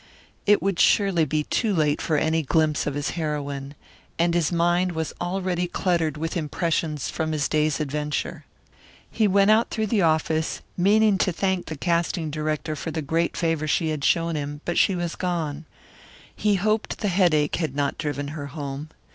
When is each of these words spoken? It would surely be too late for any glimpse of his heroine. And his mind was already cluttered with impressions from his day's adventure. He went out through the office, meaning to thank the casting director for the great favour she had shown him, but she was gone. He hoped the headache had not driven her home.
It 0.47 0.63
would 0.63 0.79
surely 0.79 1.25
be 1.25 1.43
too 1.43 1.75
late 1.75 2.01
for 2.01 2.17
any 2.17 2.41
glimpse 2.41 2.87
of 2.87 2.95
his 2.95 3.11
heroine. 3.11 3.75
And 4.17 4.33
his 4.33 4.51
mind 4.51 4.93
was 4.93 5.13
already 5.21 5.67
cluttered 5.67 6.17
with 6.17 6.35
impressions 6.35 7.11
from 7.11 7.31
his 7.33 7.47
day's 7.47 7.79
adventure. 7.79 8.43
He 9.11 9.27
went 9.27 9.51
out 9.51 9.69
through 9.69 9.85
the 9.85 10.01
office, 10.01 10.61
meaning 10.75 11.19
to 11.19 11.31
thank 11.31 11.67
the 11.67 11.77
casting 11.77 12.31
director 12.31 12.75
for 12.75 12.89
the 12.89 13.03
great 13.03 13.37
favour 13.37 13.67
she 13.67 13.89
had 13.89 14.03
shown 14.03 14.35
him, 14.35 14.61
but 14.65 14.79
she 14.79 14.95
was 14.95 15.15
gone. 15.15 15.65
He 16.35 16.55
hoped 16.55 16.97
the 16.97 17.07
headache 17.09 17.57
had 17.57 17.75
not 17.75 17.99
driven 17.99 18.29
her 18.29 18.47
home. 18.47 18.89